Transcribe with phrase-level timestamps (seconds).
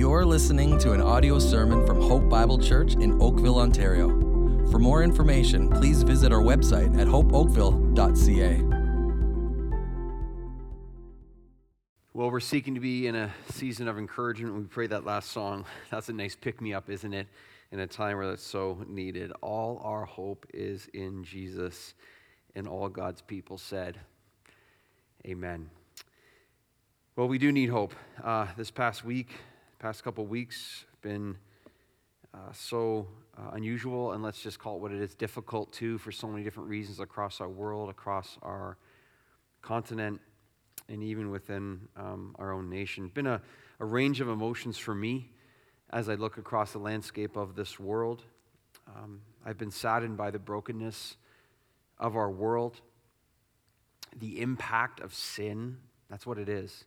[0.00, 4.08] You're listening to an audio sermon from Hope Bible Church in Oakville, Ontario.
[4.70, 8.62] For more information, please visit our website at hopeoakville.ca.
[12.14, 14.54] Well, we're seeking to be in a season of encouragement.
[14.54, 15.66] We prayed that last song.
[15.90, 17.26] That's a nice pick me up, isn't it?
[17.70, 19.32] In a time where that's so needed.
[19.42, 21.92] All our hope is in Jesus,
[22.54, 23.98] and all God's people said,
[25.26, 25.68] Amen.
[27.16, 27.92] Well, we do need hope.
[28.24, 29.28] Uh, this past week,
[29.80, 31.34] past couple weeks, been
[32.34, 36.12] uh, so uh, unusual, and let's just call it what it is difficult too, for
[36.12, 38.76] so many different reasons across our world, across our
[39.62, 40.20] continent,
[40.90, 43.10] and even within um, our own nation.
[43.14, 43.40] Been a,
[43.80, 45.30] a range of emotions for me
[45.88, 48.22] as I look across the landscape of this world.
[48.86, 51.16] Um, I've been saddened by the brokenness
[51.98, 52.82] of our world,
[54.14, 55.78] the impact of sin.
[56.10, 56.84] That's what it is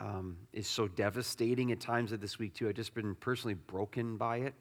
[0.00, 2.68] um, is so devastating at times of this week, too.
[2.68, 4.54] I've just been personally broken by it,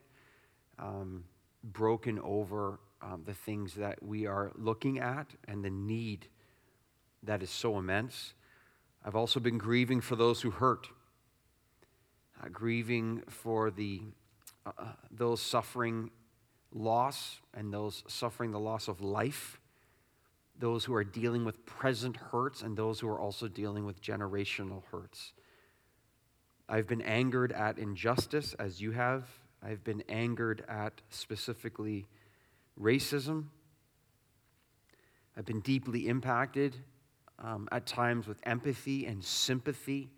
[0.77, 1.23] um,
[1.63, 6.27] broken over um, the things that we are looking at and the need
[7.23, 8.33] that is so immense.
[9.03, 10.87] I've also been grieving for those who hurt,
[12.43, 14.01] uh, grieving for the,
[14.65, 16.11] uh, uh those suffering
[16.73, 19.59] loss and those suffering the loss of life
[20.59, 24.83] those who are dealing with present hurts and those who are also dealing with generational
[24.91, 25.33] hurts.
[26.67, 29.23] I've been angered at injustice, as you have.
[29.63, 32.05] I've been angered at specifically
[32.80, 33.45] racism.
[35.35, 36.75] I've been deeply impacted
[37.39, 40.11] um, at times with empathy and sympathy,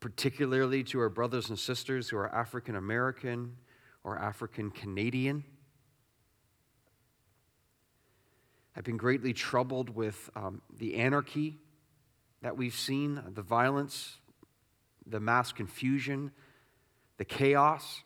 [0.00, 3.56] particularly to our brothers and sisters who are African American
[4.04, 5.44] or African Canadian.
[8.76, 11.58] I've been greatly troubled with um, the anarchy
[12.40, 14.18] that we've seen, the violence,
[15.06, 16.32] the mass confusion,
[17.18, 18.02] the chaos.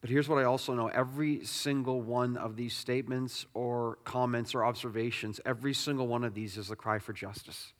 [0.00, 4.64] But here's what I also know every single one of these statements or comments or
[4.64, 7.72] observations, every single one of these is a cry for justice.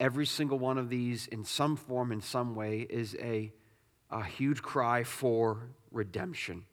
[0.00, 3.52] Every single one of these, in some form, in some way, is a,
[4.10, 6.64] a huge cry for redemption.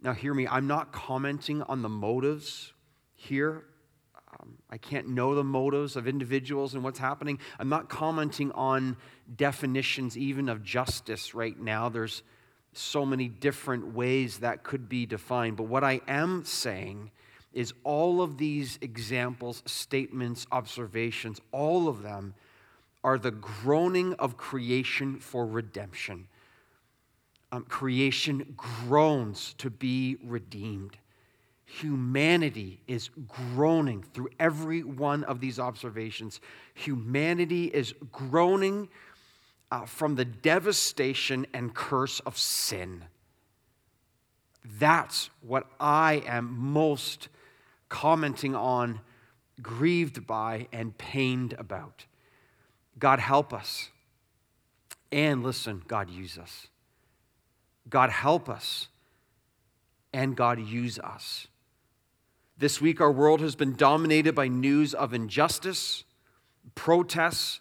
[0.00, 2.72] Now, hear me, I'm not commenting on the motives
[3.14, 3.64] here.
[4.40, 7.38] Um, I can't know the motives of individuals and what's happening.
[7.58, 8.96] I'm not commenting on
[9.36, 11.88] definitions even of justice right now.
[11.88, 12.22] There's
[12.74, 15.56] so many different ways that could be defined.
[15.56, 17.10] But what I am saying
[17.54, 22.34] is all of these examples, statements, observations, all of them
[23.02, 26.28] are the groaning of creation for redemption
[27.52, 30.96] um, creation groans to be redeemed.
[31.64, 36.40] Humanity is groaning through every one of these observations.
[36.74, 38.88] Humanity is groaning
[39.70, 43.04] uh, from the devastation and curse of sin.
[44.78, 47.28] That's what I am most
[47.88, 49.00] commenting on,
[49.62, 52.04] grieved by, and pained about.
[52.98, 53.90] God, help us.
[55.12, 56.68] And listen, God, use us.
[57.88, 58.88] God, help us,
[60.12, 61.46] and God, use us.
[62.58, 66.04] This week, our world has been dominated by news of injustice,
[66.74, 67.60] protests,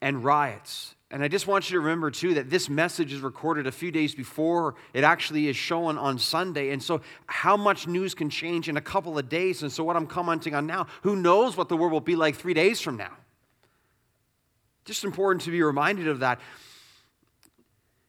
[0.00, 0.94] and riots.
[1.10, 3.90] And I just want you to remember, too, that this message is recorded a few
[3.90, 6.70] days before it actually is shown on Sunday.
[6.70, 9.62] And so, how much news can change in a couple of days?
[9.62, 12.36] And so, what I'm commenting on now, who knows what the world will be like
[12.36, 13.12] three days from now?
[14.84, 16.40] Just important to be reminded of that.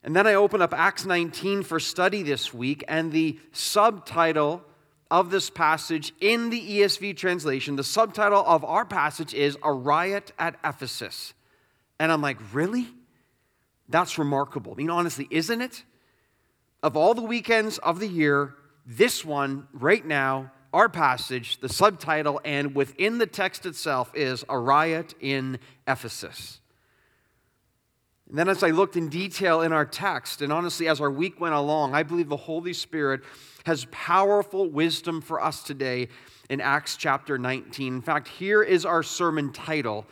[0.06, 4.64] And then I open up Acts 19 for study this week, and the subtitle
[5.10, 10.32] of this passage in the ESV translation, the subtitle of our passage is A Riot
[10.38, 11.34] at Ephesus.
[12.00, 12.88] And I'm like, really?
[13.90, 14.74] That's remarkable.
[14.74, 15.84] I mean, honestly, isn't it?
[16.84, 18.54] Of all the weekends of the year,
[18.86, 24.60] this one right now, our passage, the subtitle, and within the text itself is A
[24.60, 25.58] Riot in
[25.88, 26.60] Ephesus.
[28.30, 31.40] And then, as I looked in detail in our text, and honestly, as our week
[31.40, 33.22] went along, I believe the Holy Spirit
[33.66, 36.08] has powerful wisdom for us today
[36.50, 37.96] in Acts chapter 19.
[37.96, 40.06] In fact, here is our sermon title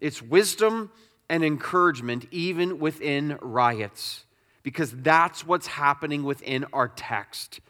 [0.00, 0.92] it's Wisdom
[1.28, 4.24] and Encouragement, even within riots,
[4.62, 7.60] because that's what's happening within our text.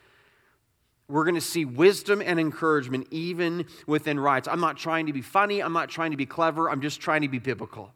[1.08, 4.46] We're going to see wisdom and encouragement even within riots.
[4.46, 7.22] I'm not trying to be funny, I'm not trying to be clever, I'm just trying
[7.22, 7.92] to be biblical.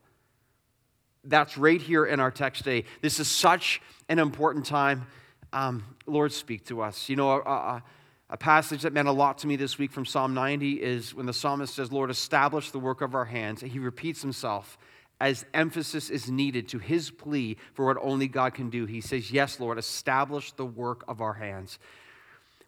[1.24, 2.86] That's right here in our text today.
[3.00, 5.06] This is such an important time.
[5.52, 7.08] Um, Lord, speak to us.
[7.08, 7.82] You know, a, a,
[8.30, 11.26] a, passage that meant a lot to me this week from Psalm 90 is when
[11.26, 13.60] the psalmist says, Lord, establish the work of our hands.
[13.60, 14.78] He repeats himself
[15.22, 19.30] as emphasis is needed to his plea for what only God can do, he says,
[19.30, 21.78] Yes, Lord, establish the work of our hands.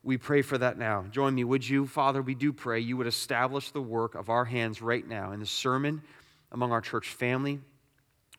[0.04, 1.04] We pray for that now.
[1.10, 2.22] Join me, would you, Father?
[2.22, 5.46] We do pray you would establish the work of our hands right now in the
[5.46, 6.02] sermon
[6.52, 7.58] among our church family,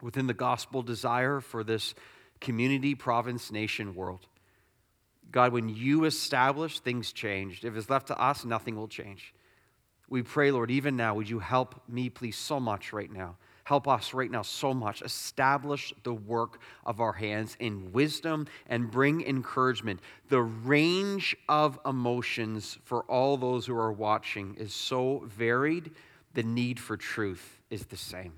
[0.02, 1.96] within the gospel desire for this
[2.42, 4.28] community, province, nation, world.
[5.32, 7.66] God, when you establish, things changed.
[7.66, 9.34] If it's left to us, nothing will change.
[10.08, 13.38] We pray, Lord, even now, would you help me, please, so much right now?
[13.64, 15.02] Help us right now so much.
[15.02, 20.00] Establish the work of our hands in wisdom and bring encouragement.
[20.30, 25.92] The range of emotions for all those who are watching is so varied,
[26.36, 28.34] the need for truth is the same.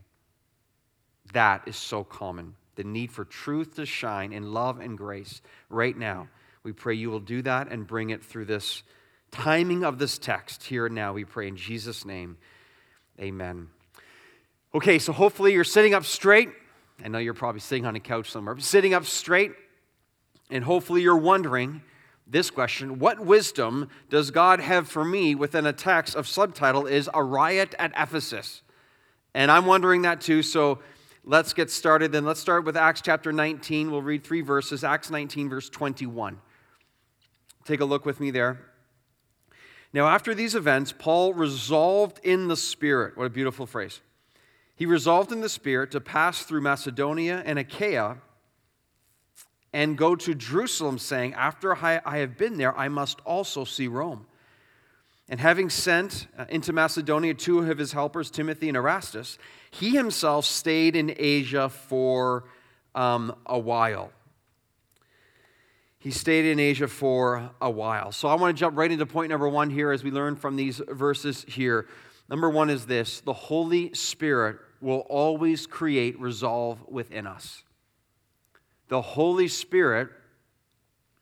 [1.33, 2.55] That is so common.
[2.75, 6.27] The need for truth to shine in love and grace right now.
[6.63, 8.83] We pray you will do that and bring it through this
[9.31, 11.13] timing of this text here and now.
[11.13, 12.37] We pray in Jesus' name.
[13.19, 13.69] Amen.
[14.75, 16.49] Okay, so hopefully you're sitting up straight.
[17.03, 19.51] I know you're probably sitting on a couch somewhere, sitting up straight,
[20.49, 21.81] and hopefully you're wondering
[22.27, 27.09] this question What wisdom does God have for me within a text of subtitle is
[27.13, 28.61] A Riot at Ephesus?
[29.33, 30.79] And I'm wondering that too, so
[31.27, 32.25] let's get started then.
[32.25, 33.91] Let's start with Acts chapter 19.
[33.91, 36.39] We'll read three verses Acts 19, verse 21.
[37.65, 38.59] Take a look with me there.
[39.93, 43.17] Now, after these events, Paul resolved in the Spirit.
[43.17, 43.99] What a beautiful phrase.
[44.75, 48.17] He resolved in the Spirit to pass through Macedonia and Achaia
[49.73, 54.27] and go to Jerusalem, saying, After I have been there, I must also see Rome.
[55.29, 59.37] And having sent uh, into Macedonia two of his helpers, Timothy and Erastus,
[59.71, 62.45] he himself stayed in Asia for
[62.95, 64.11] um, a while.
[65.99, 68.11] He stayed in Asia for a while.
[68.13, 70.55] So I want to jump right into point number one here as we learn from
[70.55, 71.87] these verses here.
[72.29, 77.63] Number one is this the Holy Spirit will always create resolve within us.
[78.87, 80.09] The Holy Spirit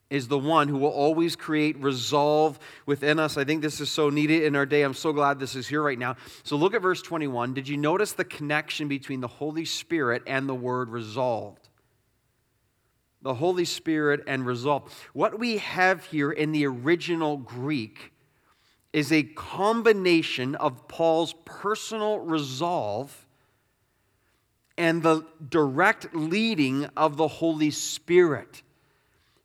[0.09, 3.37] is the one who will always create resolve within us.
[3.37, 4.83] I think this is so needed in our day.
[4.83, 6.15] I'm so glad this is here right now.
[6.43, 7.53] So look at verse 21.
[7.53, 11.69] Did you notice the connection between the Holy Spirit and the word resolved?
[13.23, 14.93] The Holy Spirit and resolve.
[15.13, 18.11] What we have here in the original Greek
[18.93, 23.25] is a combination of Paul's personal resolve
[24.77, 28.61] and the direct leading of the Holy Spirit.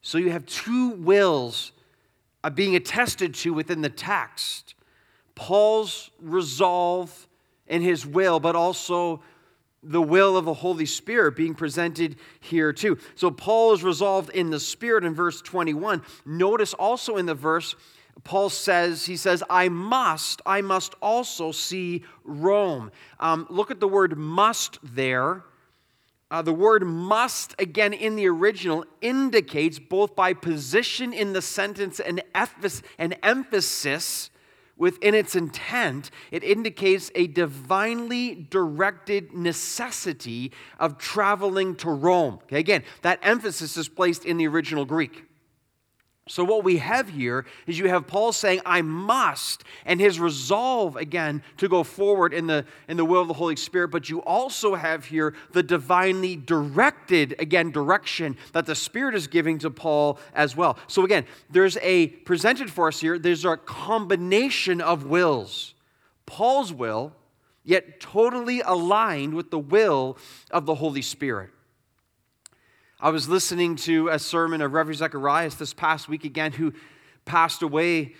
[0.02, 1.72] So you have two wills
[2.54, 4.74] being attested to within the text
[5.34, 7.26] Paul's resolve
[7.66, 9.22] and his will, but also
[9.82, 12.98] the will of the Holy Spirit being presented here too.
[13.14, 16.02] So Paul is resolved in the Spirit in verse 21.
[16.26, 17.74] Notice also in the verse,
[18.22, 22.90] Paul says, he says, I must, I must also see Rome.
[23.18, 25.44] Um, look at the word must there.
[26.30, 31.98] Uh, the word must, again, in the original, indicates both by position in the sentence
[31.98, 32.22] and,
[33.22, 34.30] emphasis
[34.76, 42.38] within its intent, it indicates a divinely directed necessity of traveling to Rome.
[42.44, 45.24] Okay, again, that emphasis is placed in the original Greek.
[46.30, 50.94] So, what we have here is you have Paul saying, I must, and his resolve
[50.94, 53.88] again to go forward in the, in the will of the Holy Spirit.
[53.88, 59.58] But you also have here the divinely directed, again, direction that the Spirit is giving
[59.58, 60.78] to Paul as well.
[60.86, 65.74] So, again, there's a presented for us here, there's a combination of wills.
[66.26, 67.12] Paul's will,
[67.64, 70.16] yet totally aligned with the will
[70.52, 71.50] of the Holy Spirit.
[73.02, 76.74] I was listening to a sermon of Reverend Zacharias this past week again, who
[77.24, 78.14] passed away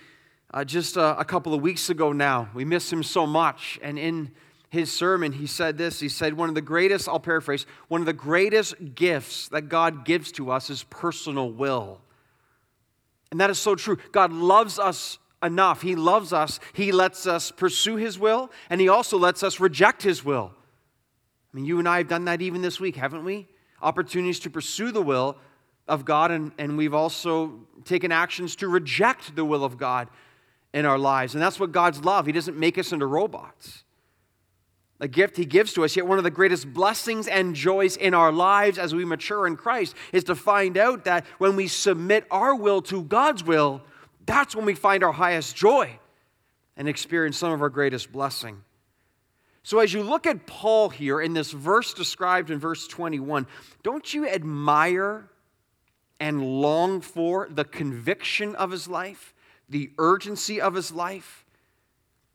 [0.51, 2.49] uh, just a, a couple of weeks ago now.
[2.55, 3.79] We miss him so much.
[3.83, 4.31] And in
[4.69, 8.07] his sermon, he said this He said, One of the greatest, I'll paraphrase, one of
[8.07, 12.01] the greatest gifts that God gives to us is personal will.
[13.29, 13.99] And that is so true.
[14.11, 15.83] God loves us enough.
[15.83, 16.59] He loves us.
[16.73, 20.51] He lets us pursue His will, and He also lets us reject His will.
[20.55, 23.47] I mean, you and I have done that even this week, haven't we?
[23.81, 25.37] Opportunities to pursue the will
[25.87, 30.07] of God, and, and we've also taken actions to reject the will of God
[30.73, 31.33] in our lives.
[31.33, 32.25] And that's what God's love.
[32.25, 33.83] He doesn't make us into robots.
[34.99, 38.13] A gift He gives to us, yet one of the greatest blessings and joys in
[38.13, 42.25] our lives as we mature in Christ is to find out that when we submit
[42.29, 43.81] our will to God's will,
[44.25, 45.97] that's when we find our highest joy
[46.77, 48.61] and experience some of our greatest blessing.
[49.63, 53.45] So, as you look at Paul here in this verse described in verse 21,
[53.83, 55.29] don't you admire
[56.19, 59.33] and long for the conviction of his life,
[59.69, 61.45] the urgency of his life?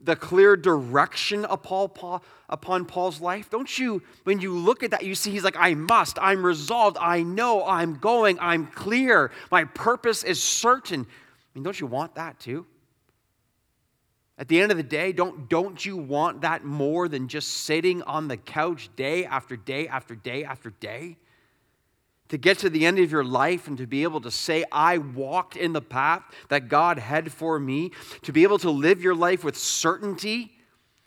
[0.00, 3.50] the clear direction upon, Paul's life?
[3.50, 6.99] Don't you, when you look at that, you see he's like, I must, I'm resolved,
[7.00, 11.00] I know, I'm going, I'm clear, my purpose is certain.
[11.00, 12.66] I mean, don't you want that too?
[14.38, 18.02] At the end of the day, don't, don't you want that more than just sitting
[18.02, 21.16] on the couch day after day after day after day?
[22.28, 24.99] To get to the end of your life and to be able to say, I
[24.99, 29.14] walked in the path that God had for me, to be able to live your
[29.14, 30.52] life with certainty,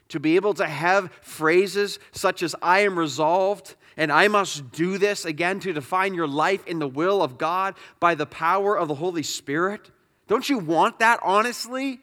[0.08, 4.98] to be able to have phrases such as, I am resolved and I must do
[4.98, 8.88] this again to define your life in the will of God by the power of
[8.88, 9.92] the Holy Spirit.
[10.28, 12.00] Don't you want that honestly?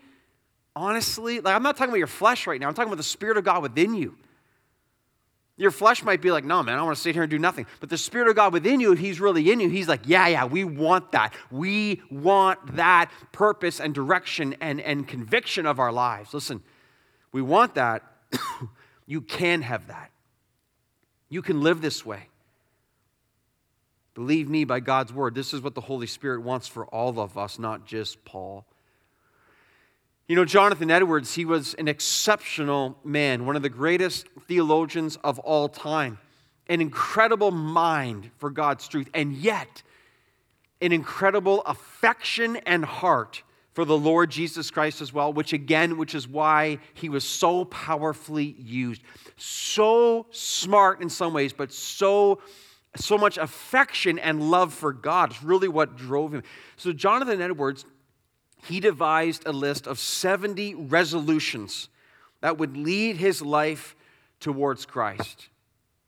[0.77, 3.39] Honestly, like I'm not talking about your flesh right now, I'm talking about the Spirit
[3.39, 4.17] of God within you.
[5.59, 7.67] Your flesh might be like, no, man, I want to sit here and do nothing.
[7.81, 10.29] But the Spirit of God within you, if He's really in you, He's like, yeah,
[10.29, 11.33] yeah, we want that.
[11.51, 16.35] We want that purpose and direction and, and conviction of our lives.
[16.35, 16.63] Listen,
[17.33, 18.03] we want that.
[19.07, 20.11] you can have that.
[21.31, 22.29] You can live this way.
[24.15, 27.37] Believe me by God's word, this is what the Holy Spirit wants for all of
[27.37, 28.67] us, not just Paul.
[30.29, 35.39] You know, Jonathan Edwards, he was an exceptional man, one of the greatest theologians of
[35.39, 36.19] all time,
[36.67, 39.85] an incredible mind for God's truth, and yet
[40.83, 46.13] an incredible affection and heart for the Lord Jesus Christ as well, which again, which
[46.13, 49.03] is why he was so powerfully used.
[49.37, 52.41] So smart in some ways, but so
[52.97, 56.43] so much affection and love for God is really what drove him.
[56.77, 57.85] So Jonathan Edwards
[58.65, 61.89] he devised a list of 70 resolutions
[62.41, 63.97] that would lead his life
[64.41, 65.49] towards Christ.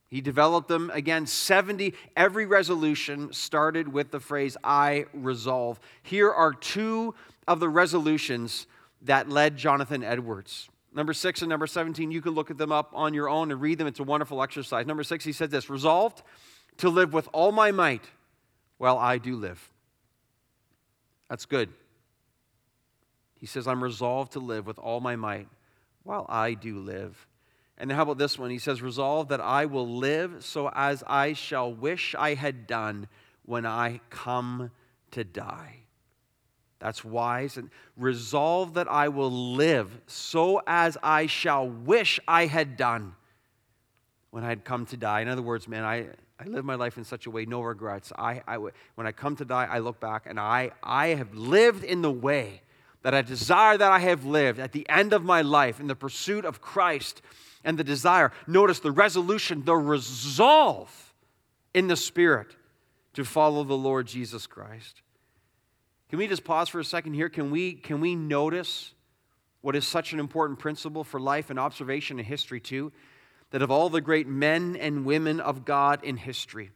[0.08, 1.94] He developed them again, 70.
[2.16, 5.78] Every resolution started with the phrase, I resolve.
[6.02, 7.14] Here are two
[7.46, 8.66] of the resolutions
[9.02, 10.70] that led Jonathan Edwards.
[10.94, 13.60] Number six and number 17, you can look at them up on your own and
[13.60, 13.86] read them.
[13.86, 14.86] It's a wonderful exercise.
[14.86, 16.22] Number six, he said this Resolved
[16.78, 18.04] to live with all my might
[18.78, 19.70] while I do live.
[21.28, 21.68] That's good.
[23.38, 25.48] He says, I'm resolved to live with all my might
[26.02, 27.26] while I do live.
[27.78, 28.50] And how about this one?
[28.50, 33.06] He says, Resolve that I will live so as I shall wish I had done
[33.46, 34.72] when I come
[35.12, 35.76] to die.
[36.80, 37.56] That's wise.
[37.56, 43.14] And resolve that I will live so as I shall wish I had done
[44.30, 45.20] when I had come to die.
[45.20, 46.06] In other words, man, I,
[46.38, 48.12] I live my life in such a way, no regrets.
[48.18, 51.84] I, I, when I come to die, I look back and I, I have lived
[51.84, 52.62] in the way
[53.08, 55.96] that I desire that I have lived at the end of my life in the
[55.96, 57.22] pursuit of Christ
[57.64, 58.32] and the desire.
[58.46, 61.14] Notice the resolution, the resolve
[61.72, 62.54] in the Spirit
[63.14, 65.00] to follow the Lord Jesus Christ.
[66.10, 67.30] Can we just pause for a second here?
[67.30, 68.92] Can we, can we notice
[69.62, 72.92] what is such an important principle for life and observation and history, too?
[73.52, 76.72] That of all the great men and women of God in history,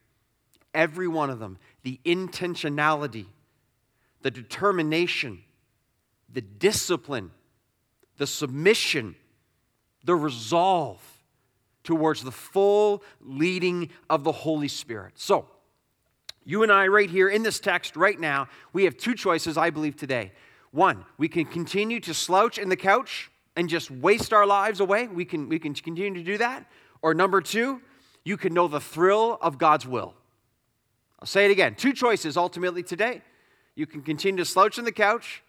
[0.72, 3.26] every one of them, the intentionality,
[4.22, 5.44] the determination,
[6.32, 7.30] the discipline,
[8.18, 9.14] the submission,
[10.04, 11.00] the resolve
[11.84, 15.12] towards the full leading of the Holy Spirit.
[15.16, 15.46] So,
[16.44, 19.70] you and I, right here in this text, right now, we have two choices, I
[19.70, 20.32] believe, today.
[20.72, 25.06] One, we can continue to slouch in the couch and just waste our lives away.
[25.06, 26.66] We can, we can continue to do that.
[27.00, 27.80] Or number two,
[28.24, 30.14] you can know the thrill of God's will.
[31.20, 31.74] I'll say it again.
[31.74, 33.22] Two choices ultimately today.
[33.74, 35.42] You can continue to slouch in the couch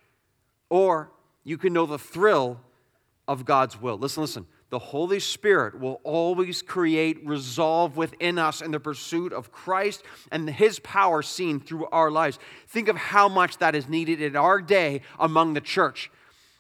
[0.74, 1.12] or
[1.44, 2.60] you can know the thrill
[3.28, 3.96] of God's will.
[3.96, 4.48] Listen, listen.
[4.72, 10.02] The Holy Spirit will always create resolve within us in the pursuit of Christ
[10.32, 12.40] and His power seen through our lives.
[12.68, 16.10] Think of how much that is needed in our day among the church.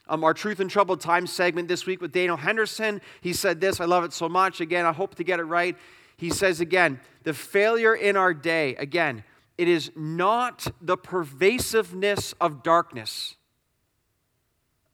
[0.07, 3.79] Um, our Truth and Troubled Times segment this week with Daniel Henderson, he said this.
[3.81, 4.61] I love it so much.
[4.61, 5.75] Again, I hope to get it right.
[6.17, 9.23] He says again, the failure in our day, again,
[9.57, 13.37] it is not the pervasiveness of darkness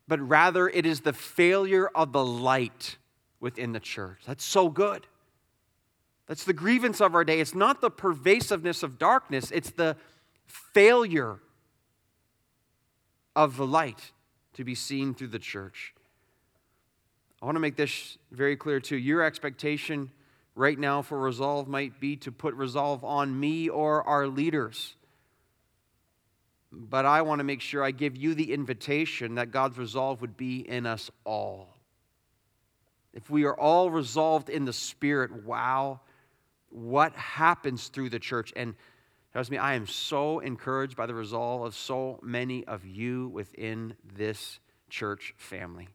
[0.09, 2.97] but rather it is the failure of the light
[3.39, 4.19] within the church.
[4.25, 5.05] That's so good.
[6.25, 7.39] That's the grievance of our day.
[7.39, 9.95] It's not the pervasiveness of darkness, it's the
[10.47, 11.39] failure
[13.35, 14.11] of the light
[14.53, 15.93] to be seen through the church.
[17.41, 18.97] I want to make this very clear too.
[18.97, 20.11] Your expectation
[20.55, 24.95] right now for resolve might be to put resolve on me or our leaders
[26.71, 30.38] but I want to make sure I give you the invitation that God's resolve would
[30.38, 31.75] be in us all.
[33.13, 36.01] If we are all resolved in the Spirit, wow,
[36.69, 38.53] what happens through the church?
[38.55, 38.75] And
[39.33, 43.95] trust me, I am so encouraged by the resolve of so many of you within
[44.15, 44.59] this
[44.89, 45.88] church family.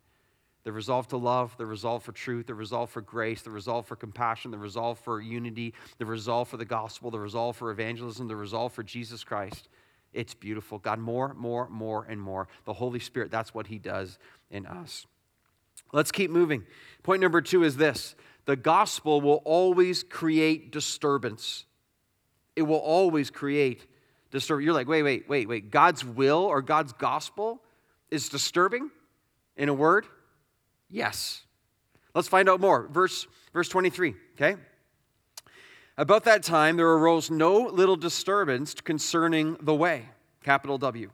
[0.64, 3.96] the resolve to love, the resolve for truth, the resolve for grace, the resolve for
[3.96, 8.36] compassion, the resolve for unity, the resolve for the gospel, the resolve for evangelism, the
[8.36, 9.68] resolve for Jesus Christ.
[10.14, 10.78] It's beautiful.
[10.78, 12.48] God, more, more, more, and more.
[12.64, 14.18] The Holy Spirit, that's what He does
[14.50, 15.06] in us.
[15.92, 16.64] Let's keep moving.
[17.02, 18.14] Point number two is this
[18.46, 21.66] the gospel will always create disturbance.
[22.56, 23.86] It will always create
[24.30, 24.64] disturbance.
[24.64, 25.70] You're like, wait, wait, wait, wait.
[25.70, 27.62] God's will or God's gospel
[28.10, 28.90] is disturbing?
[29.56, 30.06] In a word?
[30.90, 31.42] Yes.
[32.14, 32.88] Let's find out more.
[32.88, 34.56] Verse, verse 23, okay?
[35.96, 40.08] About that time, there arose no little disturbance concerning the way,
[40.42, 41.10] capital W.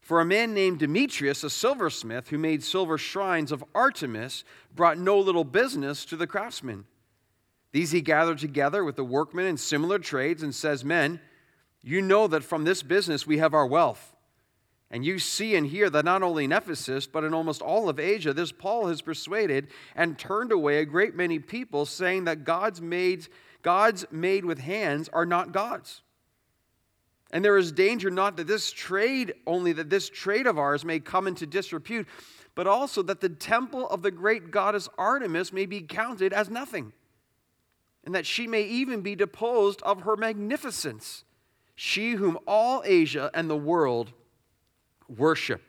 [0.00, 4.44] For a man named Demetrius, a silversmith who made silver shrines of Artemis,
[4.74, 6.84] brought no little business to the craftsmen.
[7.72, 11.20] These he gathered together with the workmen in similar trades and says, Men,
[11.82, 14.14] you know that from this business we have our wealth.
[14.90, 18.00] And you see and hear that not only in Ephesus, but in almost all of
[18.00, 22.80] Asia, this Paul has persuaded and turned away a great many people, saying that God's
[22.80, 23.28] made,
[23.62, 26.02] gods made with hands are not gods.
[27.32, 30.98] And there is danger not that this trade, only that this trade of ours may
[30.98, 32.08] come into disrepute,
[32.54, 36.92] but also that the temple of the great goddess Artemis may be counted as nothing,
[38.04, 41.24] and that she may even be deposed of her magnificence,
[41.76, 44.12] she whom all Asia and the world
[45.08, 45.62] worship.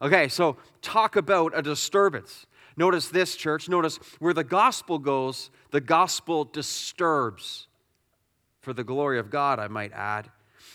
[0.00, 2.46] Okay, so talk about a disturbance.
[2.78, 3.68] Notice this, church.
[3.68, 7.66] Notice where the gospel goes, the gospel disturbs.
[8.60, 10.30] For the glory of God, I might add.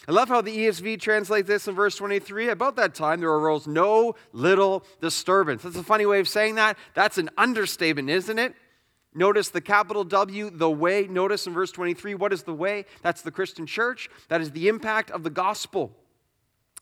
[0.05, 2.49] I love how the ESV translates this in verse 23.
[2.49, 5.63] About that time, there arose no little disturbance.
[5.63, 6.77] That's a funny way of saying that.
[6.93, 8.53] That's an understatement, isn't it?
[9.13, 11.07] Notice the capital W, the way.
[11.07, 12.83] Notice in verse 23, what is the way?
[13.01, 14.09] That's the Christian church.
[14.27, 15.95] That is the impact of the gospel.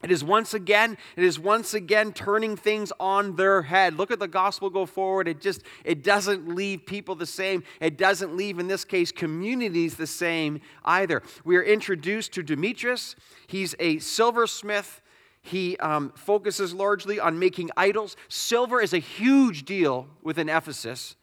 [0.03, 3.97] It is once again, it is once again turning things on their head.
[3.97, 5.27] Look at the gospel go forward.
[5.27, 7.63] It just it doesn't leave people the same.
[7.79, 11.21] It doesn't leave in this case communities the same either.
[11.45, 13.15] We are introduced to Demetrius.
[13.47, 15.01] He's a silversmith.
[15.43, 18.15] He um, focuses largely on making idols.
[18.27, 21.15] Silver is a huge deal within Ephesus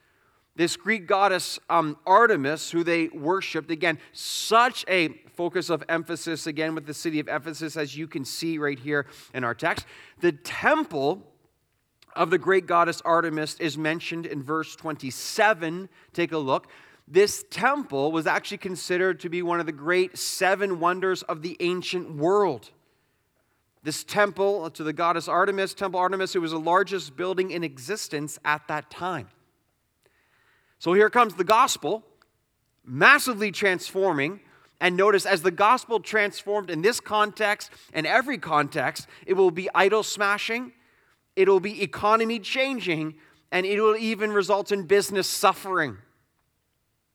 [0.59, 3.71] this Greek goddess um, Artemis, who they worshiped.
[3.71, 8.25] Again, such a focus of emphasis, again, with the city of Ephesus, as you can
[8.25, 9.87] see right here in our text.
[10.19, 11.23] The temple
[12.17, 15.89] of the great goddess Artemis is mentioned in verse 27.
[16.13, 16.67] Take a look.
[17.07, 21.57] This temple was actually considered to be one of the great seven wonders of the
[21.61, 22.71] ancient world.
[23.85, 28.41] This temple to the goddess Artemis, Temple Artemis, it was the largest building in existence
[28.45, 29.29] at that time.
[30.79, 32.05] So here comes the gospel,
[32.85, 34.41] massively transforming.
[34.81, 39.69] And notice, as the gospel transformed in this context and every context, it will be
[39.75, 40.73] idol smashing,
[41.35, 43.15] it will be economy changing,
[43.51, 45.99] and it will even result in business suffering.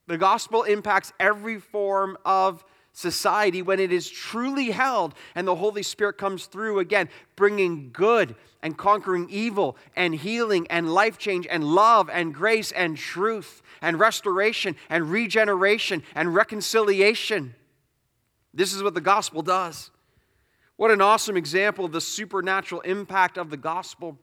[0.06, 2.62] The gospel impacts every form of
[2.94, 8.34] society when it is truly held and the Holy Spirit comes through again, bringing good
[8.62, 14.00] and conquering evil and healing and life change and love and grace and truth and
[14.00, 17.54] restoration and regeneration and reconciliation.
[18.54, 19.90] This is what the gospel does.
[20.76, 24.18] What an awesome example of the supernatural impact of the gospel.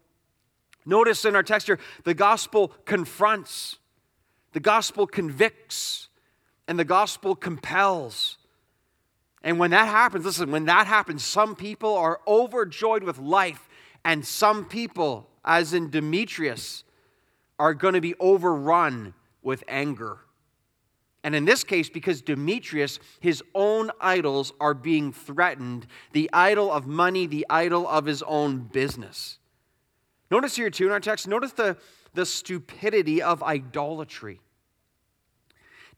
[0.86, 3.78] Notice in our text here, the gospel confronts,
[4.54, 6.08] the gospel convicts,
[6.68, 8.38] and the gospel compels.
[9.44, 13.68] And when that happens, listen, when that happens, some people are overjoyed with life,
[14.06, 16.84] and some people, as in Demetrius,
[17.58, 20.20] are going to be overrun with anger.
[21.24, 26.88] And in this case, because Demetrius, his own idols are being threatened the idol of
[26.88, 29.38] money, the idol of his own business.
[30.32, 31.78] Notice here, too, in our text, notice the,
[32.14, 34.40] the stupidity of idolatry.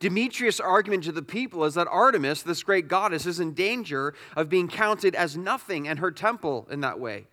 [0.04, 4.50] Demetrius' argument to the people is that Artemis, this great goddess, is in danger of
[4.50, 7.26] being counted as nothing and her temple in that way.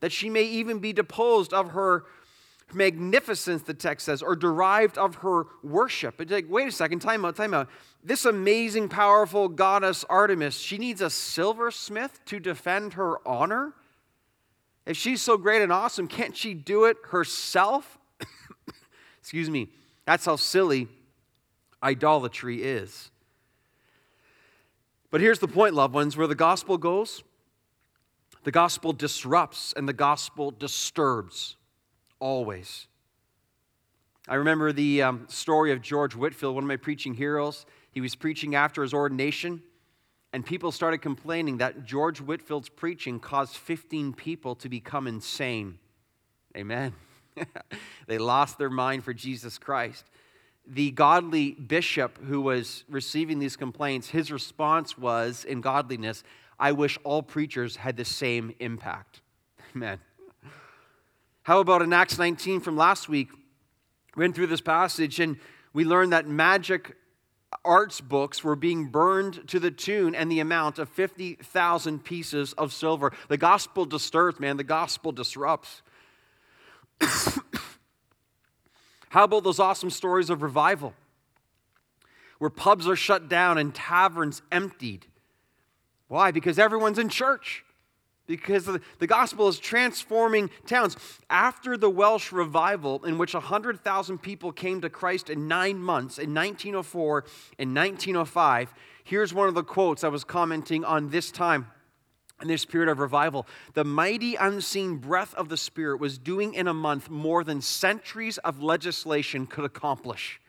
[0.00, 2.04] That she may even be deposed of her
[2.72, 6.18] magnificence, the text says, or derived of her worship.
[6.18, 7.68] It's like, wait a second, time out, time out.
[8.02, 13.74] This amazing, powerful goddess Artemis, she needs a silversmith to defend her honor?
[14.86, 17.98] If she's so great and awesome, can't she do it herself?
[19.20, 19.68] Excuse me.
[20.06, 20.88] That's how silly
[21.84, 23.10] idolatry is.
[25.10, 27.22] But here's the point, loved ones where the gospel goes,
[28.42, 31.56] the gospel disrupts and the gospel disturbs
[32.18, 32.88] always.
[34.26, 37.66] I remember the um, story of George Whitefield, one of my preaching heroes.
[37.92, 39.62] He was preaching after his ordination,
[40.32, 45.78] and people started complaining that George Whitefield's preaching caused 15 people to become insane.
[46.56, 46.94] Amen.
[48.06, 50.04] they lost their mind for Jesus Christ.
[50.66, 56.22] The godly bishop who was receiving these complaints, his response was, in godliness,
[56.58, 59.20] I wish all preachers had the same impact.
[59.76, 60.00] Amen.
[61.42, 63.28] How about in Acts 19 from last week?
[64.16, 65.36] We went through this passage and
[65.74, 66.96] we learned that magic
[67.64, 72.72] arts books were being burned to the tune and the amount of 50,000 pieces of
[72.72, 73.12] silver.
[73.28, 74.56] The gospel disturbs, man.
[74.56, 75.82] The gospel disrupts.
[79.14, 80.92] How about those awesome stories of revival
[82.38, 85.06] where pubs are shut down and taverns emptied?
[86.08, 86.32] Why?
[86.32, 87.64] Because everyone's in church
[88.26, 90.96] because the gospel is transforming towns.
[91.30, 96.34] After the Welsh revival, in which 100,000 people came to Christ in nine months, in
[96.34, 97.24] 1904
[97.60, 98.74] and 1905,
[99.04, 101.68] here's one of the quotes I was commenting on this time.
[102.42, 106.66] In this period of revival, the mighty unseen breath of the Spirit was doing in
[106.66, 110.40] a month more than centuries of legislation could accomplish.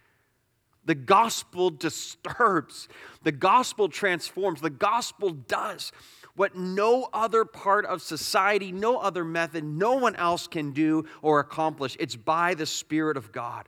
[0.86, 2.88] The gospel disturbs,
[3.24, 5.92] the gospel transforms, the gospel does
[6.36, 11.40] what no other part of society, no other method, no one else can do or
[11.40, 11.96] accomplish.
[12.00, 13.68] It's by the Spirit of God.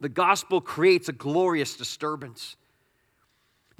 [0.00, 2.56] The gospel creates a glorious disturbance.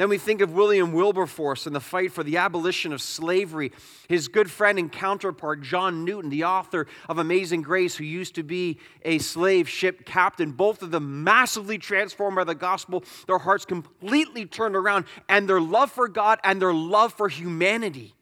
[0.00, 3.70] Then we think of William Wilberforce and the fight for the abolition of slavery.
[4.08, 8.42] His good friend and counterpart, John Newton, the author of Amazing Grace, who used to
[8.42, 13.66] be a slave ship captain, both of them massively transformed by the gospel, their hearts
[13.66, 18.14] completely turned around, and their love for God and their love for humanity.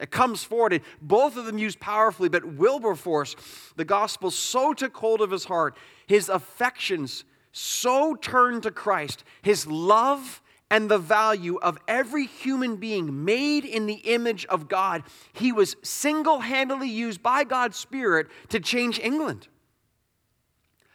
[0.00, 3.36] It comes forward, and both of them used powerfully, but Wilberforce,
[3.76, 9.66] the gospel so took hold of his heart, his affections so turned to Christ, his
[9.66, 10.40] love
[10.70, 15.02] and the value of every human being made in the image of God.
[15.32, 19.48] He was single handedly used by God's Spirit to change England.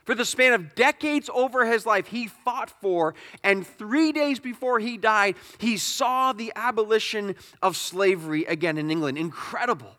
[0.06, 4.80] For the span of decades over his life, he fought for, and three days before
[4.80, 9.20] he died, he saw the abolition of slavery again in England.
[9.20, 9.98] Incredible.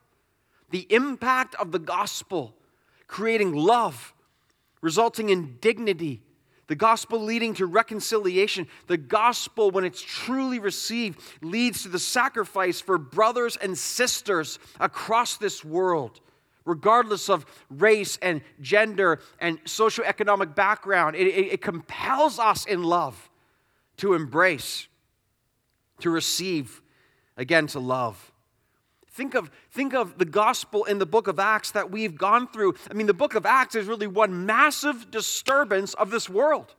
[0.71, 2.57] The impact of the gospel,
[3.07, 4.13] creating love,
[4.81, 6.23] resulting in dignity,
[6.71, 8.69] the gospel leading to reconciliation.
[8.87, 15.37] The gospel, when it's truly received, leads to the sacrifice for brothers and sisters across
[15.37, 16.21] this world,
[16.65, 21.17] regardless of race and gender and socioeconomic background.
[21.17, 23.29] It, it, it compels us in love
[23.97, 24.87] to embrace,
[25.99, 26.83] to receive,
[27.37, 28.30] again, to love.
[29.11, 32.75] Think of, think of the gospel in the book of Acts that we've gone through.
[32.91, 36.75] I mean, the book of Acts is really one massive disturbance of this world.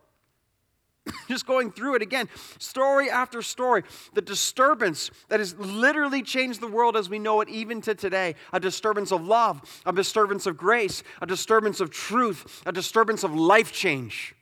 [1.28, 3.82] Just going through it again, story after story.
[4.14, 8.34] The disturbance that has literally changed the world as we know it even to today.
[8.52, 13.34] A disturbance of love, a disturbance of grace, a disturbance of truth, a disturbance of
[13.34, 14.34] life change.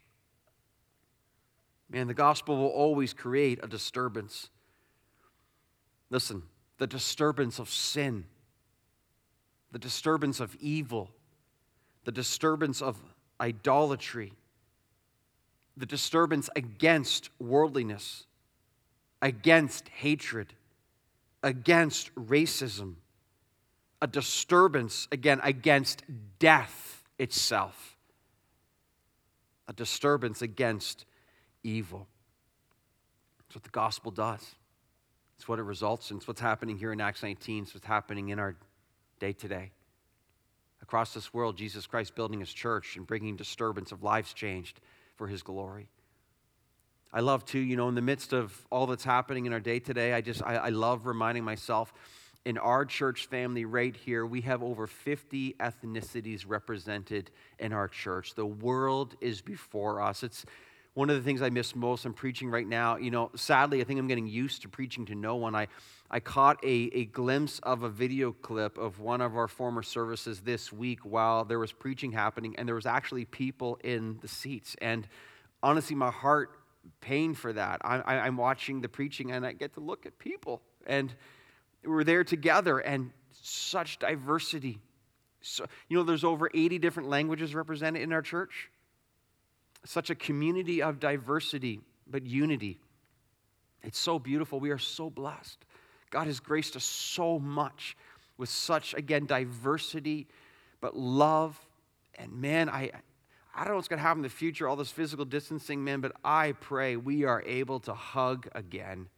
[1.88, 4.48] Man, the gospel will always create a disturbance.
[6.08, 6.44] Listen,
[6.80, 8.24] the disturbance of sin,
[9.70, 11.10] the disturbance of evil,
[12.04, 12.96] the disturbance of
[13.38, 14.32] idolatry,
[15.76, 18.24] the disturbance against worldliness,
[19.20, 20.54] against hatred,
[21.42, 22.94] against racism,
[24.00, 26.02] a disturbance, again, against
[26.38, 27.98] death itself,
[29.68, 31.04] a disturbance against
[31.62, 32.08] evil.
[33.36, 34.54] That's what the gospel does.
[35.40, 36.18] It's what it results in.
[36.18, 37.62] It's what's happening here in Acts 19.
[37.62, 38.56] It's what's happening in our
[39.20, 39.70] day today.
[40.82, 44.82] Across this world, Jesus Christ building his church and bringing disturbance of lives changed
[45.16, 45.88] for his glory.
[47.10, 49.78] I love too, you know, in the midst of all that's happening in our day
[49.78, 51.94] today, I just, I, I love reminding myself
[52.44, 58.34] in our church family right here, we have over 50 ethnicities represented in our church.
[58.34, 60.22] The world is before us.
[60.22, 60.44] It's,
[61.00, 63.84] one of the things I miss most, I'm preaching right now, you know, sadly, I
[63.84, 65.54] think I'm getting used to preaching to no one.
[65.54, 65.68] I,
[66.10, 70.40] I caught a, a glimpse of a video clip of one of our former services
[70.40, 74.76] this week while there was preaching happening, and there was actually people in the seats.
[74.82, 75.08] And
[75.62, 76.50] honestly, my heart
[77.00, 77.80] pained for that.
[77.82, 80.60] I, I, I'm watching the preaching, and I get to look at people.
[80.86, 81.14] And
[81.82, 83.10] we're there together, and
[83.40, 84.80] such diversity.
[85.40, 88.70] So, you know, there's over 80 different languages represented in our church
[89.84, 92.78] such a community of diversity, but unity.
[93.82, 94.60] It's so beautiful.
[94.60, 95.64] We are so blessed.
[96.10, 97.96] God has graced us so much
[98.36, 100.26] with such, again, diversity,
[100.80, 101.58] but love.
[102.16, 102.90] And man, I,
[103.54, 106.00] I don't know what's going to happen in the future, all this physical distancing, man,
[106.00, 109.08] but I pray we are able to hug again.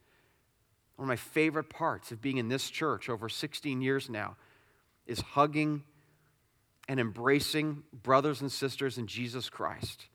[0.97, 4.37] One of my favorite parts of being in this church over 16 years now
[5.07, 5.83] is hugging
[6.89, 10.07] and embracing brothers and sisters in Jesus Christ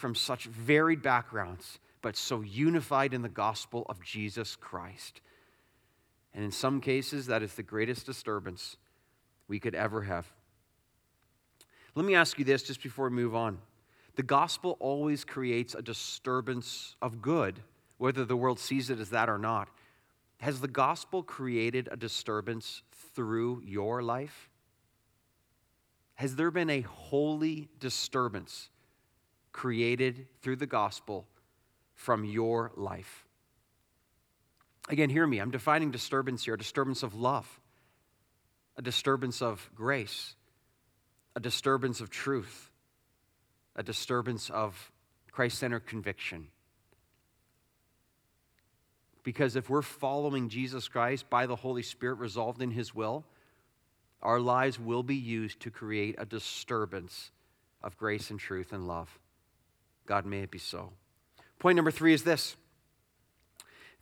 [0.00, 5.20] from such varied backgrounds, but so unified in the gospel of Jesus Christ.
[6.32, 8.78] And in some cases, that is the greatest disturbance
[9.46, 10.26] we could ever have.
[11.94, 13.58] Let me ask you this just before we move on.
[14.16, 17.60] The gospel always creates a disturbance of good,
[17.98, 19.68] whether the world sees it as that or not.
[20.38, 22.82] Has the gospel created a disturbance
[23.14, 24.48] through your life?
[26.14, 28.70] Has there been a holy disturbance
[29.52, 31.26] created through the gospel
[31.94, 33.26] from your life?
[34.88, 35.38] Again, hear me.
[35.38, 37.60] I'm defining disturbance here a disturbance of love,
[38.76, 40.34] a disturbance of grace,
[41.36, 42.70] a disturbance of truth,
[43.76, 44.90] a disturbance of
[45.30, 46.48] Christ centered conviction.
[49.22, 53.24] Because if we're following Jesus Christ by the Holy Spirit resolved in His will,
[54.22, 57.30] our lives will be used to create a disturbance
[57.82, 59.18] of grace and truth and love.
[60.10, 60.90] God, may it be so.
[61.60, 62.56] Point number three is this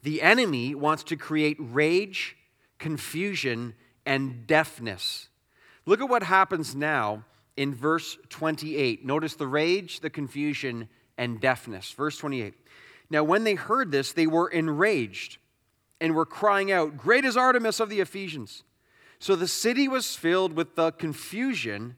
[0.02, 2.34] the enemy wants to create rage,
[2.78, 3.74] confusion,
[4.06, 5.28] and deafness.
[5.84, 7.24] Look at what happens now
[7.58, 9.04] in verse 28.
[9.04, 11.92] Notice the rage, the confusion, and deafness.
[11.92, 12.54] Verse 28.
[13.10, 15.36] Now, when they heard this, they were enraged
[16.00, 18.62] and were crying out, Great is Artemis of the Ephesians.
[19.18, 21.96] So the city was filled with the confusion,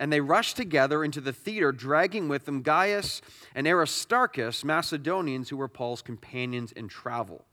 [0.00, 3.20] and they rushed together into the theater, dragging with them Gaius
[3.54, 7.44] and Aristarchus, Macedonians who were Paul's companions in travel.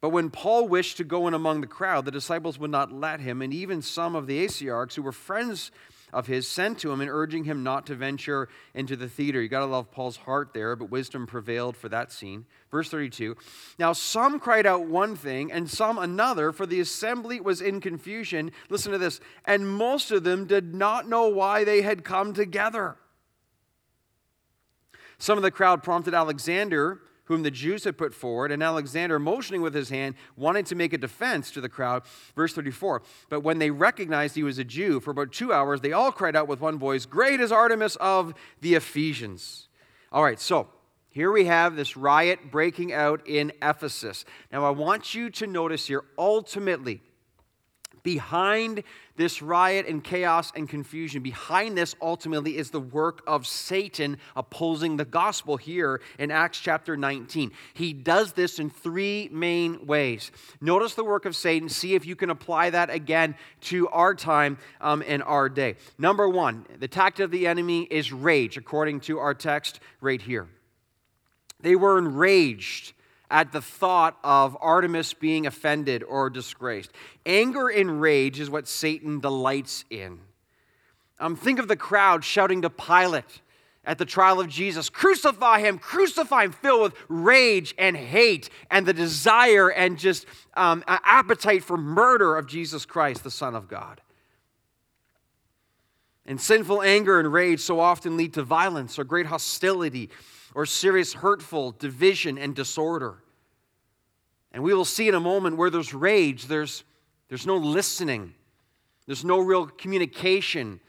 [0.00, 3.20] But when Paul wished to go in among the crowd, the disciples would not let
[3.20, 5.70] him, and even some of the Asiarchs who were friends
[6.12, 9.40] of his sent to him and urging him not to venture into the theater.
[9.40, 12.46] You got to love Paul's heart there, but wisdom prevailed for that scene.
[12.70, 13.36] Verse 32
[13.78, 18.52] Now some cried out one thing and some another, for the assembly was in confusion.
[18.68, 19.20] Listen to this.
[19.44, 22.96] And most of them did not know why they had come together.
[25.18, 29.62] Some of the crowd prompted Alexander whom the Jews had put forward, and Alexander, motioning
[29.62, 32.02] with his hand, wanted to make a defense to the crowd.
[32.34, 35.92] Verse 34 But when they recognized he was a Jew, for about two hours, they
[35.92, 39.68] all cried out with one voice, Great is Artemis of the Ephesians.
[40.10, 40.70] All right, so
[41.08, 44.24] here we have this riot breaking out in Ephesus.
[44.50, 47.00] Now, I want you to notice here ultimately,
[48.02, 48.82] behind
[49.16, 54.96] this riot and chaos and confusion, behind this ultimately is the work of Satan opposing
[54.96, 57.52] the gospel here in Acts chapter 19.
[57.74, 60.30] He does this in three main ways.
[60.60, 64.58] Notice the work of Satan, see if you can apply that again to our time
[64.80, 65.76] um, and our day.
[65.98, 70.48] Number one, the tactic of the enemy is rage, according to our text right here.
[71.60, 72.94] They were enraged
[73.30, 76.90] at the thought of Artemis being offended or disgraced.
[77.24, 80.20] Anger and rage is what Satan delights in.
[81.18, 83.42] Um, think of the crowd shouting to Pilate
[83.84, 88.84] at the trial of Jesus Crucify him, crucify him, filled with rage and hate and
[88.86, 94.00] the desire and just um, appetite for murder of Jesus Christ, the Son of God.
[96.26, 100.10] And sinful anger and rage so often lead to violence or great hostility
[100.54, 103.22] or serious hurtful division and disorder.
[104.52, 106.84] And we will see in a moment where there's rage, there's,
[107.28, 108.34] there's no listening,
[109.06, 110.80] there's no real communication,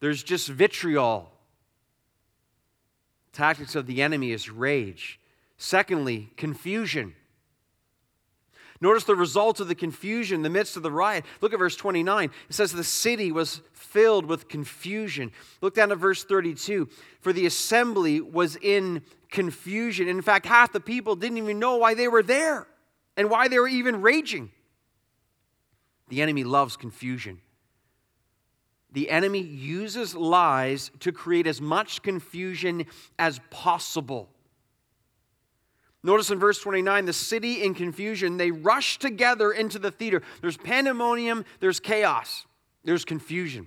[0.00, 1.30] there's just vitriol.
[3.32, 5.20] Tactics of the enemy is rage.
[5.58, 7.14] Secondly, confusion.
[8.80, 11.24] Notice the result of the confusion in the midst of the riot.
[11.40, 12.30] Look at verse 29.
[12.48, 15.32] It says the city was filled with confusion.
[15.60, 16.88] Look down at verse 32.
[17.20, 20.08] For the assembly was in confusion.
[20.08, 22.66] In fact, half the people didn't even know why they were there
[23.16, 24.50] and why they were even raging.
[26.08, 27.40] The enemy loves confusion.
[28.92, 32.86] The enemy uses lies to create as much confusion
[33.18, 34.30] as possible.
[36.06, 40.22] Notice in verse 29, the city in confusion, they rush together into the theater.
[40.40, 42.46] There's pandemonium, there's chaos,
[42.84, 43.66] there's confusion.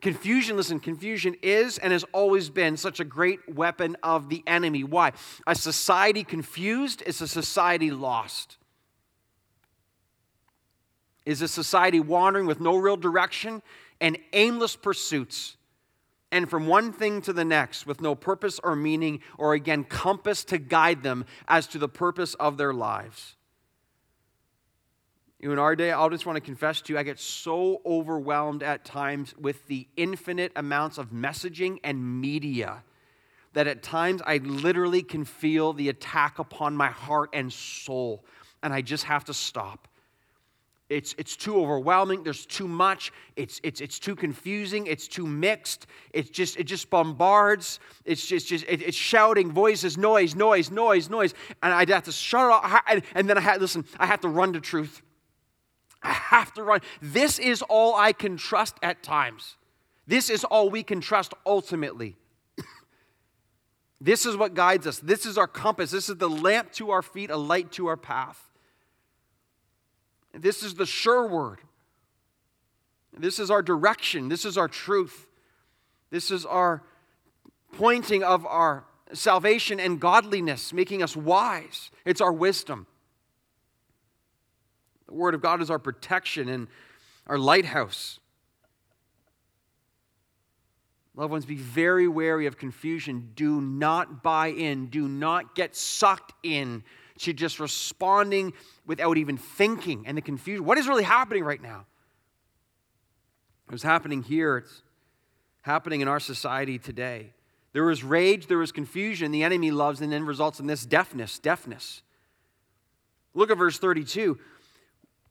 [0.00, 4.82] Confusion, listen, confusion is and has always been such a great weapon of the enemy.
[4.82, 5.12] Why?
[5.46, 8.56] A society confused is a society lost.
[11.24, 13.62] Is a society wandering with no real direction
[14.00, 15.56] and aimless pursuits
[16.32, 20.42] and from one thing to the next with no purpose or meaning or again compass
[20.44, 23.36] to guide them as to the purpose of their lives.
[25.38, 28.84] in our day, I'll just want to confess to you, I get so overwhelmed at
[28.84, 32.82] times with the infinite amounts of messaging and media
[33.52, 38.24] that at times I literally can feel the attack upon my heart and soul,
[38.62, 39.88] and I just have to stop
[40.92, 42.22] it's, it's too overwhelming.
[42.22, 43.12] There's too much.
[43.36, 44.86] It's, it's, it's too confusing.
[44.86, 45.86] It's too mixed.
[46.12, 47.80] It's just, it just bombards.
[48.04, 51.34] It's just, just it, it's shouting, voices, noise, noise, noise, noise.
[51.62, 52.82] And I'd have to shut it off.
[52.86, 55.02] And, and then I had, listen, I have to run to truth.
[56.02, 56.80] I have to run.
[57.00, 59.56] This is all I can trust at times.
[60.06, 62.16] This is all we can trust ultimately.
[64.00, 64.98] this is what guides us.
[64.98, 65.90] This is our compass.
[65.90, 68.51] This is the lamp to our feet, a light to our path.
[70.34, 71.58] This is the sure word.
[73.16, 74.28] This is our direction.
[74.28, 75.26] This is our truth.
[76.10, 76.82] This is our
[77.72, 81.90] pointing of our salvation and godliness, making us wise.
[82.04, 82.86] It's our wisdom.
[85.06, 86.68] The Word of God is our protection and
[87.26, 88.18] our lighthouse.
[91.14, 93.32] Loved ones, be very wary of confusion.
[93.34, 94.86] Do not buy in.
[94.86, 96.82] Do not get sucked in
[97.22, 98.52] to just responding
[98.86, 100.64] without even thinking and the confusion.
[100.64, 101.86] What is really happening right now?
[103.68, 104.82] It was happening here, it's
[105.62, 107.32] happening in our society today.
[107.72, 111.38] There was rage, there was confusion, the enemy loves, and then results in this deafness,
[111.38, 112.02] deafness.
[113.34, 114.38] Look at verse 32.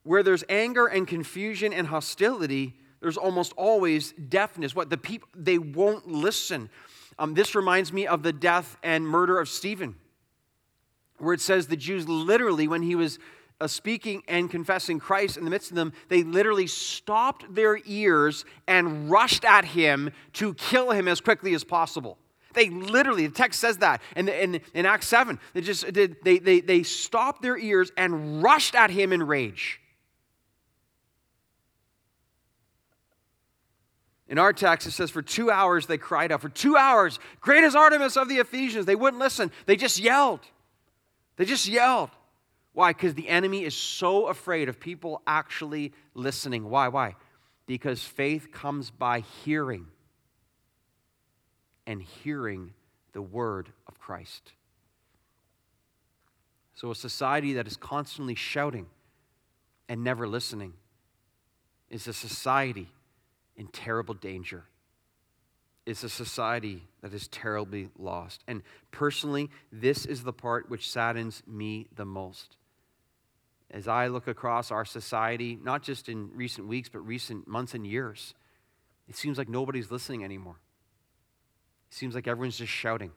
[0.04, 4.74] Where there's anger and confusion and hostility, there's almost always deafness.
[4.74, 6.70] What the people they won't listen.
[7.20, 9.96] Um, this reminds me of the death and murder of Stephen
[11.22, 13.20] where it says the Jews literally, when he was
[13.60, 18.44] uh, speaking and confessing Christ in the midst of them, they literally stopped their ears
[18.68, 22.18] and rushed at him to kill him as quickly as possible.
[22.54, 24.02] They literally, the text says that.
[24.16, 28.44] And in, in, Acts 7, they just did, they, they, they stopped their ears and
[28.44, 29.80] rushed at him in rage.
[34.28, 36.42] In our text, it says, for two hours they cried out.
[36.42, 38.86] For two hours, great is Artemis of the Ephesians.
[38.86, 40.40] They wouldn't listen, they just yelled.
[41.42, 42.12] They just yelled.
[42.74, 42.94] Why?
[42.94, 46.70] Because the enemy is so afraid of people actually listening.
[46.70, 46.88] Why?
[46.88, 47.16] Why?
[47.66, 49.88] Because faith comes by hearing,
[51.88, 52.76] and hearing
[53.14, 54.54] the word of Christ.
[56.76, 58.86] So, a society that is constantly shouting
[59.90, 60.74] and never listening
[61.90, 62.92] is a society
[63.58, 64.66] in terrible danger
[65.86, 68.44] is a society that is terribly lost.
[68.48, 72.58] And personally, this is the part which saddens me the most.
[73.72, 77.88] As I look across our society, not just in recent weeks, but recent months and
[77.88, 78.34] years,
[79.08, 80.60] it seems like nobody's listening anymore.
[81.90, 83.12] It seems like everyone's just shouting.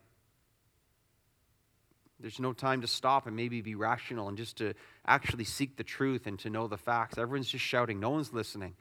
[2.21, 4.75] There's no time to stop and maybe be rational and just to
[5.07, 7.19] actually seek the truth and to know the facts.
[7.19, 8.75] Everyone's just shouting, no one's listening.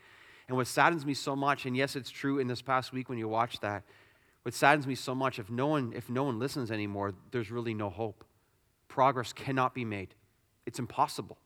[0.54, 3.18] And what saddens me so much, and yes, it's true in this past week when
[3.18, 3.82] you watch that,
[4.44, 7.74] what saddens me so much, if no one, if no one listens anymore, there's really
[7.74, 8.24] no hope.
[8.88, 10.14] Progress cannot be made.
[10.68, 11.40] It's impossible.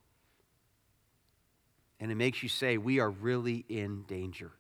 [2.01, 4.51] And it makes you say, we are really in danger.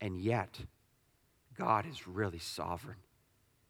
[0.00, 0.60] And yet,
[1.58, 2.98] God is really sovereign.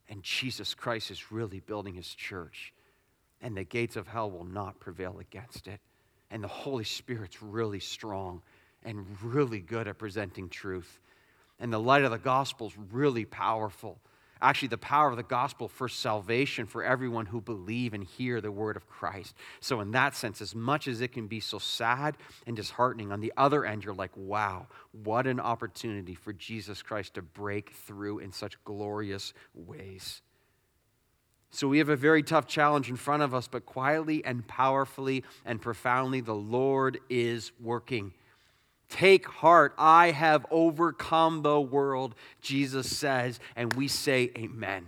[0.07, 2.75] And Jesus Christ is really building his church.
[3.41, 5.79] And the gates of hell will not prevail against it.
[6.29, 8.43] And the Holy Spirit's really strong
[8.85, 10.99] and really good at presenting truth.
[11.59, 13.99] And the light of the gospel is really powerful.
[14.41, 18.51] Actually, the power of the gospel for salvation for everyone who believe and hear the
[18.51, 19.33] word of Christ.
[19.61, 23.21] So, in that sense, as much as it can be so sad and disheartening, on
[23.21, 28.19] the other end, you're like, wow, what an opportunity for Jesus Christ to break through
[28.19, 30.21] in such glorious ways.
[31.49, 35.23] So, we have a very tough challenge in front of us, but quietly and powerfully
[35.45, 38.13] and profoundly, the Lord is working.
[38.89, 44.85] Take heart, I have overcome the world, Jesus says, and we say amen.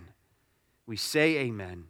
[0.86, 1.84] We say amen.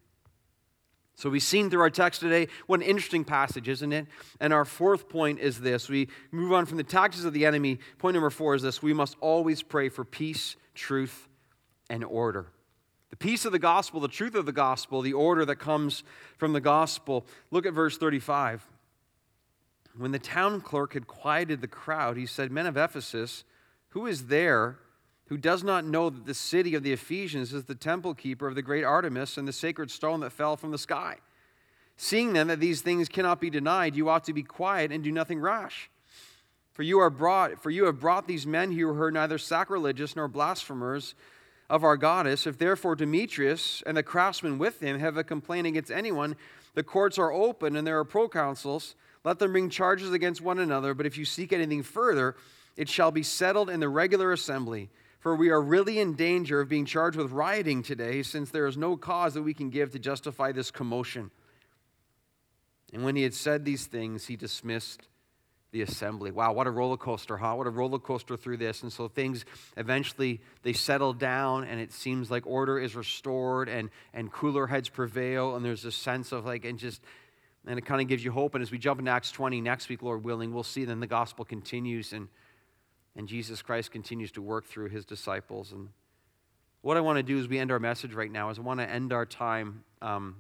[1.18, 4.07] So we've seen through our text today what an interesting passage, isn't it?
[4.38, 5.88] And our fourth point is this.
[5.88, 7.81] We move on from the taxes of the enemy.
[7.99, 11.27] Point number four is this we must always pray for peace, truth,
[11.90, 12.47] and order.
[13.11, 16.05] The peace of the gospel, the truth of the gospel, the order that comes
[16.37, 17.27] from the gospel.
[17.51, 18.64] Look at verse 35.
[19.98, 23.44] When the town clerk had quieted the crowd, he said, Men of Ephesus,
[23.90, 24.79] who is there
[25.27, 28.54] who does not know that the city of the Ephesians is the temple keeper of
[28.54, 31.16] the great Artemis and the sacred stone that fell from the sky?
[31.96, 35.10] Seeing then that these things cannot be denied, you ought to be quiet and do
[35.10, 35.90] nothing rash.
[36.73, 40.14] For you are brought, for you have brought these men here, who are neither sacrilegious
[40.14, 41.16] nor blasphemers
[41.68, 42.46] of our goddess.
[42.46, 46.37] If therefore Demetrius and the craftsmen with him have a complaint against anyone,
[46.75, 48.94] the courts are open and there are proconsuls
[49.29, 52.37] let them bring charges against one another, but if you seek anything further,
[52.76, 54.90] it shall be settled in the regular assembly.
[55.20, 58.76] For we are really in danger of being charged with rioting today, since there is
[58.76, 61.31] no cause that we can give to justify this commotion.
[62.92, 65.02] And when he had said these things, he dismissed
[65.70, 66.31] the assembly.
[66.31, 67.54] Wow, what a roller coaster, huh?
[67.54, 68.83] What a roller coaster through this.
[68.83, 69.44] And so things
[69.76, 74.88] eventually they settle down and it seems like order is restored and and cooler heads
[74.88, 77.02] prevail and there's a sense of like and just
[77.69, 78.54] and it kind of gives you hope.
[78.54, 81.06] And as we jump into Acts 20 next week, Lord willing, we'll see then the
[81.06, 82.29] gospel continues and
[83.14, 85.73] and Jesus Christ continues to work through his disciples.
[85.73, 85.88] And
[86.83, 88.79] what I want to do as we end our message right now is I want
[88.79, 90.37] to end our time um,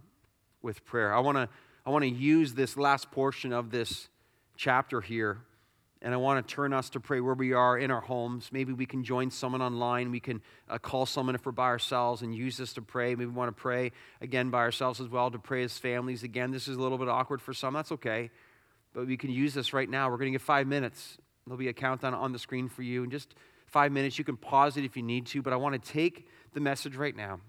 [0.62, 1.12] with prayer.
[1.12, 1.48] I want to
[1.84, 4.08] I want to use this last portion of this
[4.56, 5.38] chapter here.
[6.00, 8.50] And I want to turn us to pray where we are in our homes.
[8.52, 10.12] Maybe we can join someone online.
[10.12, 13.16] We can uh, call someone if we're by ourselves and use this to pray.
[13.16, 13.90] Maybe we want to pray
[14.20, 16.22] again by ourselves as well to pray as families.
[16.22, 17.74] Again, this is a little bit awkward for some.
[17.74, 18.30] That's okay.
[18.94, 20.08] But we can use this right now.
[20.08, 21.18] We're going to get five minutes.
[21.46, 23.02] There'll be a countdown on the screen for you.
[23.02, 23.34] In just
[23.66, 25.42] five minutes, you can pause it if you need to.
[25.42, 27.40] But I want to take the message right now.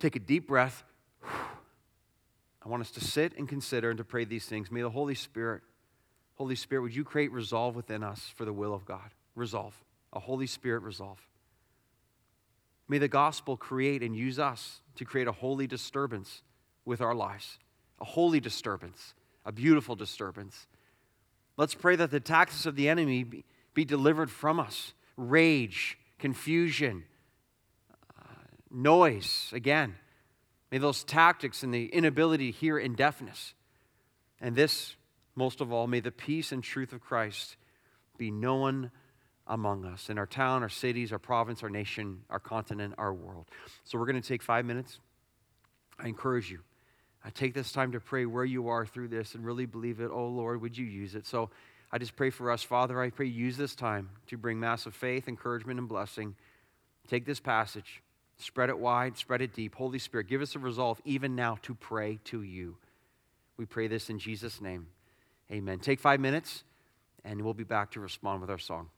[0.00, 0.82] Take a deep breath.
[1.24, 4.70] I want us to sit and consider and to pray these things.
[4.70, 5.62] May the Holy Spirit,
[6.40, 9.10] Holy Spirit, would you create resolve within us for the will of God?
[9.34, 9.74] Resolve.
[10.14, 11.20] A Holy Spirit resolve.
[12.88, 16.40] May the gospel create and use us to create a holy disturbance
[16.86, 17.58] with our lives.
[18.00, 19.12] A holy disturbance,
[19.44, 20.66] a beautiful disturbance.
[21.58, 27.04] Let's pray that the taxes of the enemy be, be delivered from us rage, confusion,
[28.18, 28.32] uh,
[28.70, 29.94] noise, again
[30.70, 33.54] May those tactics and the inability to hear in deafness,
[34.40, 34.94] and this,
[35.34, 37.56] most of all, may the peace and truth of Christ
[38.18, 38.90] be known
[39.46, 43.46] among us in our town, our cities, our province, our nation, our continent, our world.
[43.84, 44.98] So we're going to take five minutes.
[45.98, 46.60] I encourage you.
[47.24, 50.10] I take this time to pray where you are through this and really believe it.
[50.12, 51.26] Oh Lord, would you use it?
[51.26, 51.50] So
[51.92, 53.00] I just pray for us, Father.
[53.00, 56.34] I pray use this time to bring massive faith, encouragement, and blessing.
[57.08, 58.02] Take this passage
[58.40, 59.74] Spread it wide, spread it deep.
[59.74, 62.76] Holy Spirit, give us a resolve even now to pray to you.
[63.58, 64.86] We pray this in Jesus' name.
[65.50, 65.80] Amen.
[65.80, 66.62] Take five minutes,
[67.24, 68.88] and we'll be back to respond with our song.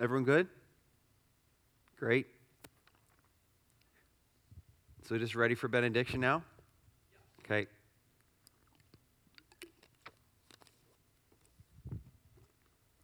[0.00, 0.48] Everyone good?
[1.98, 2.26] Great.
[5.10, 6.44] So just ready for benediction now?
[7.40, 7.66] Okay.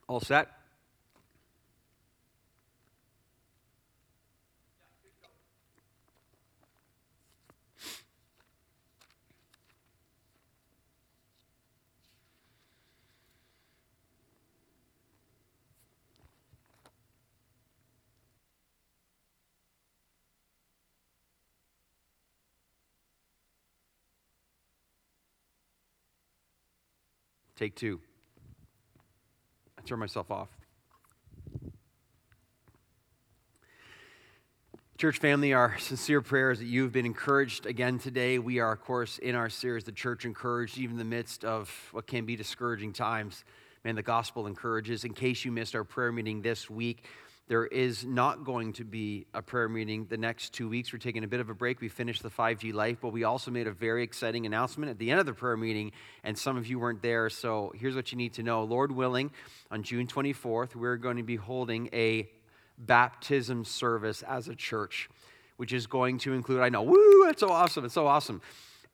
[0.06, 0.55] All set?
[27.56, 28.00] Take two.
[29.78, 30.48] I turn myself off.
[34.98, 38.38] Church family, our sincere prayer is that you've been encouraged again today.
[38.38, 41.70] We are, of course, in our series, The Church Encouraged, even in the midst of
[41.92, 43.44] what can be discouraging times.
[43.84, 45.04] Man, the gospel encourages.
[45.04, 47.04] In case you missed our prayer meeting this week,
[47.48, 50.92] there is not going to be a prayer meeting the next two weeks.
[50.92, 51.80] We're taking a bit of a break.
[51.80, 55.10] We finished the 5G Life, but we also made a very exciting announcement at the
[55.10, 55.92] end of the prayer meeting,
[56.24, 57.30] and some of you weren't there.
[57.30, 59.30] So here's what you need to know Lord willing,
[59.70, 62.28] on June 24th, we're going to be holding a
[62.78, 65.08] baptism service as a church,
[65.56, 68.42] which is going to include, I know, woo, it's so awesome, it's so awesome.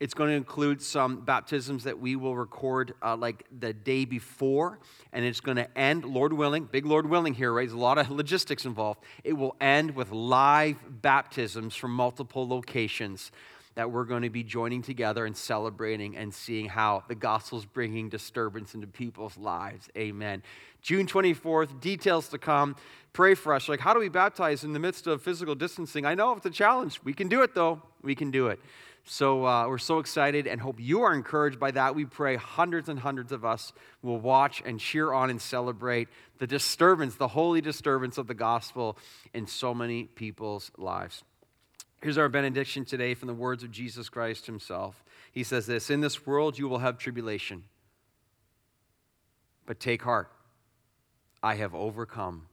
[0.03, 4.81] It's going to include some baptisms that we will record uh, like the day before,
[5.13, 7.69] and it's going to end, Lord willing, big Lord willing here, right?
[7.69, 8.99] There's a lot of logistics involved.
[9.23, 13.31] It will end with live baptisms from multiple locations
[13.77, 18.09] that we're going to be joining together and celebrating and seeing how the gospel's bringing
[18.09, 19.89] disturbance into people's lives.
[19.97, 20.43] Amen.
[20.83, 22.75] June 24th, details to come.
[23.13, 23.69] Pray for us.
[23.69, 26.05] Like, how do we baptize in the midst of physical distancing?
[26.05, 27.01] I know it's a challenge.
[27.05, 27.81] We can do it, though.
[28.03, 28.59] We can do it.
[29.05, 31.95] So uh, we're so excited and hope you are encouraged by that.
[31.95, 36.47] We pray hundreds and hundreds of us will watch and cheer on and celebrate the
[36.47, 38.97] disturbance, the holy disturbance of the gospel
[39.35, 41.25] in so many people's lives.
[42.01, 45.05] Here's our benediction today from the words of Jesus Christ himself.
[45.33, 47.65] He says this In this world you will have tribulation,
[49.67, 50.31] but take heart.
[51.43, 52.47] I have overcome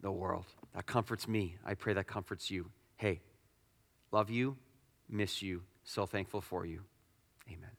[0.00, 0.46] the world.
[0.74, 1.56] That comforts me.
[1.66, 2.70] I pray that comforts you.
[2.96, 3.20] Hey,
[4.10, 4.56] love you
[5.08, 5.62] miss you.
[5.84, 6.82] So thankful for you.
[7.48, 7.75] Amen.